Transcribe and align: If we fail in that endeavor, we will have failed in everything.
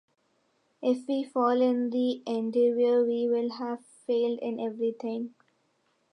If 0.81 1.07
we 1.07 1.25
fail 1.25 1.61
in 1.61 1.91
that 1.91 2.21
endeavor, 2.25 3.05
we 3.05 3.27
will 3.27 3.51
have 3.59 3.85
failed 4.07 4.39
in 4.39 4.59
everything. 4.59 5.35